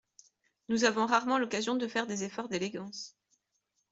Nous 0.67 0.83
avons 0.83 1.05
rarement 1.05 1.37
l’occasion 1.37 1.75
de 1.75 1.87
faire 1.87 2.07
des 2.07 2.23
efforts 2.23 2.49
d’élégance. 2.49 3.15